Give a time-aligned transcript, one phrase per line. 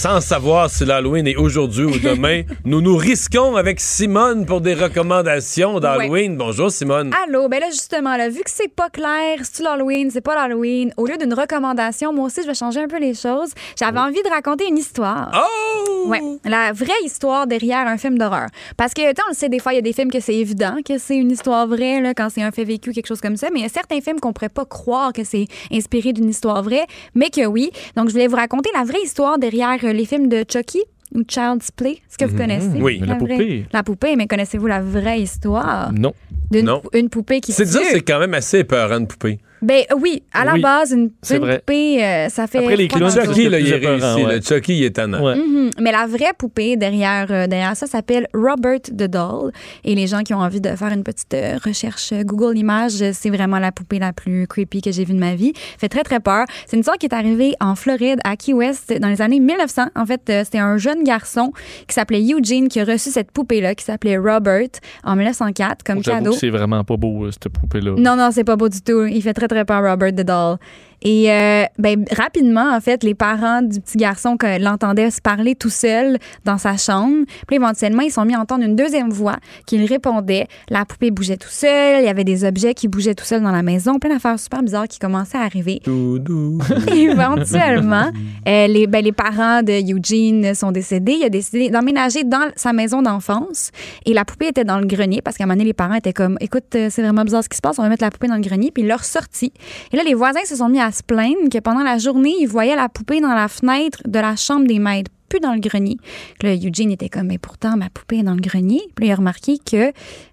[0.00, 4.72] Sans savoir si l'Halloween est aujourd'hui ou demain, nous nous risquons avec Simone pour des
[4.72, 6.38] recommandations d'Halloween.
[6.38, 7.12] Bonjour Simone.
[7.26, 10.90] Allô, ben là justement, là, vu que c'est pas clair, c'est l'Halloween, c'est pas l'Halloween,
[10.96, 13.50] au lieu d'une recommandation, moi aussi je vais changer un peu les choses.
[13.78, 15.32] J'avais envie de raconter une histoire.
[15.34, 15.90] Oh!
[16.06, 18.48] Ouais, la vraie histoire derrière un film d'horreur.
[18.76, 20.76] Parce que, on le sait, des fois, il y a des films que c'est évident
[20.86, 23.48] que c'est une histoire vraie, là, quand c'est un fait vécu, quelque chose comme ça.
[23.52, 26.62] Mais il y a certains films qu'on pourrait pas croire que c'est inspiré d'une histoire
[26.62, 27.70] vraie, mais que oui.
[27.96, 30.82] Donc, je voulais vous raconter la vraie histoire derrière euh, les films de Chucky
[31.14, 31.92] ou Child's Play.
[31.92, 32.68] Est-ce que vous connaissez?
[32.80, 33.00] Oui.
[33.04, 33.66] La vraie- poupée.
[33.72, 35.92] La poupée, mais connaissez-vous la vraie histoire?
[35.92, 36.12] Non.
[36.50, 36.82] d'une Non.
[36.94, 37.86] une poupée qui C'est dire, tue?
[37.90, 39.38] c'est quand même assez épeurant de poupée.
[39.62, 41.58] Ben oui, à la Oui, base, une, c'est une vrai.
[41.58, 42.58] poupée, euh, ça fait.
[42.58, 43.10] Après, les clowns.
[43.10, 44.24] Chucky, là, il est réussi.
[44.24, 44.36] ouais.
[44.36, 45.22] Le Chucky, il est tannant.
[45.24, 45.36] Ouais.
[45.36, 45.70] Mhm.
[45.80, 49.52] Mais la vraie poupée derrière, euh, derrière ça s'appelle Robert the Doll.
[49.84, 53.00] Et les gens qui ont envie de faire une petite euh, recherche euh, Google Images,
[53.02, 55.52] euh, c'est vraiment la poupée la plus creepy que j'ai vue de ma vie.
[55.78, 56.44] Fait très, très peur.
[56.66, 59.86] C'est une histoire qui est arrivée en Floride, à Key West, dans les années 1900.
[59.94, 61.52] En fait, euh, c'était un jeune garçon
[61.86, 64.68] qui s'appelait Eugene qui a reçu cette poupée-là, qui s'appelait Robert,
[65.04, 66.30] en 1904, comme J'avoue cadeau.
[66.32, 67.92] que c'est vraiment pas beau, euh, cette poupée-là.
[67.98, 69.04] Non, non, c'est pas beau du tout.
[69.04, 70.58] Il fait très, très peur, Robert Doll.
[71.02, 75.70] Et euh, ben, rapidement, en fait, les parents du petit garçon l'entendaient se parler tout
[75.70, 77.24] seul dans sa chambre.
[77.46, 80.46] Puis éventuellement, ils sont mis à entendre une deuxième voix qui lui répondait.
[80.68, 82.02] La poupée bougeait tout seul.
[82.02, 83.98] Il y avait des objets qui bougeaient tout seul dans la maison.
[83.98, 85.80] Plein d'affaires super bizarres qui commençaient à arriver.
[85.84, 86.58] Doudou.
[86.94, 88.10] Éventuellement,
[88.46, 91.16] euh, les, ben, les parents de Eugene sont décédés.
[91.20, 93.70] Il a décidé d'emménager dans sa maison d'enfance.
[94.04, 96.12] Et la poupée était dans le grenier parce qu'à un moment donné, les parents étaient
[96.12, 98.28] comme Écoute, euh, c'est vraiment bizarre ce qui se passe, on va mettre la poupée
[98.28, 98.70] dans le grenier.
[98.70, 99.52] Puis ils l'ont ressorti.
[99.92, 102.76] Et là, les voisins se sont mis à se que pendant la journée, ils voyaient
[102.76, 105.96] la poupée dans la fenêtre de la chambre des maîtres, plus dans le grenier.
[106.42, 108.82] Là, Eugene était comme Mais pourtant, ma poupée est dans le grenier.
[108.94, 109.92] Puis il a remarqué que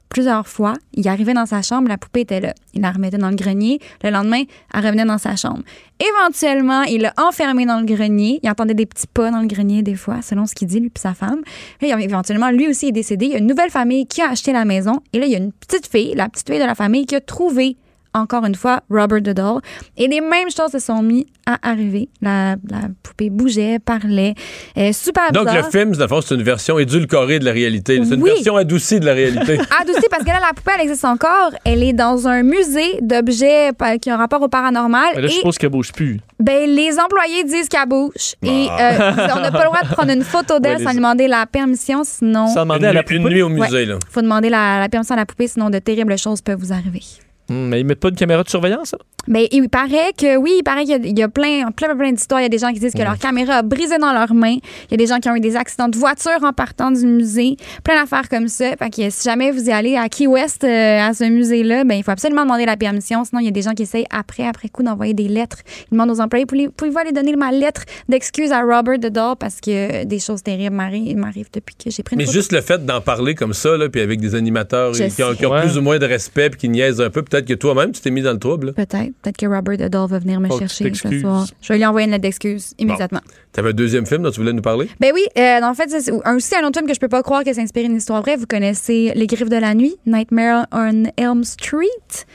[0.09, 2.53] plusieurs fois, il arrivait dans sa chambre, la poupée était là.
[2.73, 3.79] Il la remettait dans le grenier.
[4.03, 5.61] Le lendemain, elle revenait dans sa chambre.
[5.99, 8.39] Éventuellement, il l'a enfermée dans le grenier.
[8.43, 10.89] Il entendait des petits pas dans le grenier des fois, selon ce qu'il dit, lui
[10.89, 11.41] puis sa femme.
[11.81, 13.27] Éventuellement, lui aussi est décédé.
[13.27, 15.01] Il y a une nouvelle famille qui a acheté la maison.
[15.13, 17.15] Et là, il y a une petite fille, la petite fille de la famille, qui
[17.15, 17.77] a trouvé
[18.13, 19.61] encore une fois, Robert the Doll.
[19.97, 22.09] Et les mêmes choses se sont mis à arriver.
[22.21, 24.33] La, la poupée bougeait, parlait.
[24.77, 25.63] Euh, super Donc, bizarre.
[25.65, 27.99] le film, fond, c'est une version édulcorée de la réalité.
[28.03, 28.31] C'est une Oui.
[28.31, 29.57] version adoucie de la réalité.
[29.79, 31.51] Adoucie parce que là, la poupée, elle existe encore.
[31.63, 35.05] Elle est dans un musée d'objets pa- qui ont rapport au paranormal.
[35.15, 36.19] Mais là, je et suppose qu'elle bouge plus.
[36.39, 38.35] ben, les employés disent qu'elle bouge.
[38.43, 40.95] Et euh, on n'a pas le droit de prendre une photo d'elle Ouais, sans les-
[40.95, 42.47] lui demander la permission, sinon...
[42.47, 43.33] Sans Une, demander à la nuit- une poupée.
[43.35, 43.99] nuit au musée, là.
[44.09, 47.01] faut demander la, la permission à la poupée, sinon de terribles choses peuvent vous arriver.
[47.49, 48.97] Hum, mais ils mettent pas de caméra de surveillance, ça?
[49.29, 51.93] Mais il paraît que oui, il paraît qu'il y a, il y a plein, plein,
[51.97, 52.39] plein d'histoires.
[52.39, 54.55] Il y a des gens qui disent que leur caméra a brisé dans leurs mains.
[54.85, 57.05] Il y a des gens qui ont eu des accidents de voiture en partant du
[57.05, 57.57] musée.
[57.83, 58.71] Plein d'affaires comme ça.
[58.77, 61.95] Fait que si jamais vous y allez à Key West, euh, à ce musée-là, ben,
[61.95, 63.25] il faut absolument demander la permission.
[63.25, 65.57] Sinon, il y a des gens qui essayent après, après coup, d'envoyer des lettres.
[65.91, 69.35] Ils demandent aux employés, Pouvez- pouvez-vous aller donner ma lettre d'excuse à Robert the Doll
[69.37, 72.37] parce que des choses terribles m'arri- m'arrivent depuis que j'ai pris une Mais photo.
[72.37, 75.45] juste le fait d'en parler comme ça, là, puis avec des animateurs qui ont, qui
[75.45, 75.61] ont sais.
[75.67, 78.11] plus ou moins de respect puis qui niaisent un peu, peut-être que toi-même, tu t'es
[78.11, 78.73] mis dans le trouble.
[78.73, 79.11] Peut-être.
[79.21, 81.45] Peut-être que Robert Doll va venir me tu chercher ce soir.
[81.61, 83.21] Je vais lui envoyer une lettre d'excuse immédiatement.
[83.51, 84.87] T'avais un deuxième film dont tu voulais nous parler?
[84.99, 87.23] Ben oui, euh, en fait, c'est un- aussi un autre film que je peux pas
[87.23, 88.35] croire que c'est inspiré d'une histoire vraie.
[88.35, 92.25] Vous connaissez Les Griffes de la nuit, Nightmare on Elm Street.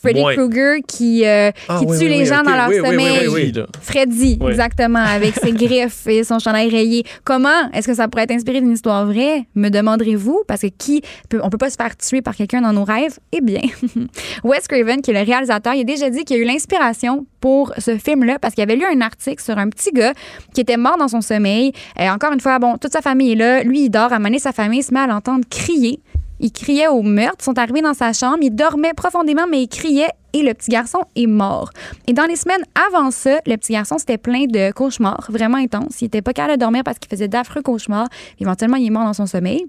[0.00, 0.36] Freddy Ouais.
[0.36, 2.80] Krueger qui, euh, Ah, qui oui, tue oui, les oui, gens dans leur Oui, oui,
[2.80, 3.28] oui, sommeil.
[3.28, 3.52] oui, oui.
[3.52, 3.66] là.
[3.82, 7.04] Freddy, exactement, avec ses griffes et son chandail rayé.
[7.24, 10.42] Comment est-ce que ça pourrait être inspiré d'une histoire vraie, me demanderez-vous?
[10.46, 13.18] Parce que qui peut, on peut pas se faire tuer par quelqu'un dans nos rêves?
[13.32, 13.60] Eh bien,
[14.44, 17.72] Wes Craven, qui est le réalisateur, il a déjà dit qu'il a eu l'inspiration pour
[17.78, 20.12] ce film-là parce qu'il avait lu un article sur un petit gars
[20.54, 21.72] qui était mort dans son sommeil.
[22.00, 23.62] Euh, encore une fois, bon, toute sa famille est là.
[23.62, 24.12] Lui, il dort.
[24.12, 26.00] À un moment donné, sa famille se met à l'entendre crier.
[26.40, 27.44] Il criait au meurtre.
[27.44, 28.38] Sont arrivés dans sa chambre.
[28.42, 31.70] Il dormait profondément, mais il criait et le petit garçon est mort.
[32.06, 36.00] Et dans les semaines avant ça, le petit garçon s'était plein de cauchemars vraiment intenses.
[36.00, 38.08] Il était pas capable de dormir parce qu'il faisait d'affreux cauchemars.
[38.38, 39.66] Éventuellement, il est mort dans son sommeil.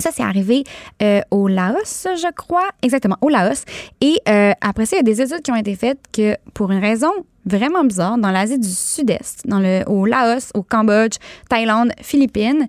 [0.00, 0.62] Ça, c'est arrivé
[1.02, 2.68] euh, au Laos, je crois.
[2.82, 3.64] Exactement, au Laos.
[4.00, 6.70] Et euh, après ça, il y a des études qui ont été faites que, pour
[6.70, 7.10] une raison
[7.44, 11.16] vraiment bizarre, dans l'Asie du Sud-Est, dans le, au Laos, au Cambodge,
[11.48, 12.68] Thaïlande, Philippines,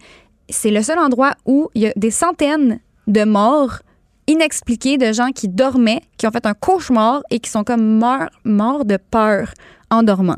[0.50, 2.80] c'est le seul endroit où il y a des centaines
[3.10, 3.80] de morts
[4.28, 8.30] inexpliquées de gens qui dormaient, qui ont fait un cauchemar et qui sont comme morts,
[8.46, 9.50] morts de peur
[9.90, 10.38] en dormant.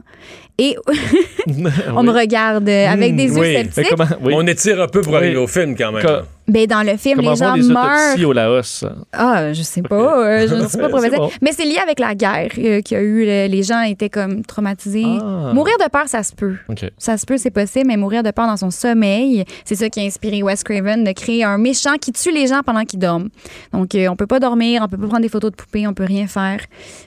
[0.57, 0.77] Et
[1.95, 3.53] on me regarde avec Hmm, des yeux oui.
[3.55, 3.87] Sceptiques.
[3.89, 4.33] comment, oui.
[4.35, 5.17] On étire un peu pour Oui.
[5.19, 6.05] arriver au film quand même.
[6.51, 8.27] Ben, dans le film, comment les gens les meurent.
[8.29, 8.85] au Laos?
[9.13, 10.19] Ah, je sais pas.
[10.25, 11.19] euh, je ne suis pas professeur.
[11.19, 11.31] bon.
[11.41, 13.25] Mais c'est lié avec la guerre euh, qu'il y a eu.
[13.25, 15.05] le- les gens étaient comme traumatisés.
[15.05, 15.51] Ah.
[15.53, 16.55] Mourir de peur, ça se peut.
[16.97, 19.99] Ça se peut, c'est possible, mais mourir de peur dans son sommeil, c'est ça qui
[19.99, 23.29] a inspiré Wes Craven de créer un méchant qui tue les gens pendant qu'ils dorment.
[23.73, 25.93] Donc, euh, on peut pas dormir, on peut pas prendre des photos de poupées, on
[25.93, 26.59] peut rien faire.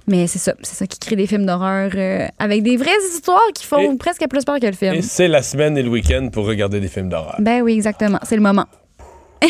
[0.06, 3.40] Mais c'est ça, c'est ça qui crée des films d'horreur euh, avec des vraies histoires
[3.54, 4.94] qui font Et- presque plus peur que le film.
[4.94, 7.36] Et c'est la semaine et le week-end pour regarder des films d'horreur.
[7.40, 8.18] Ben oui, exactement.
[8.22, 8.64] C'est le moment.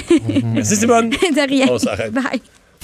[0.44, 1.11] Merci Simone.
[1.11, 1.67] de rien.
[1.70, 2.12] On s'arrête.
[2.12, 2.41] Bye.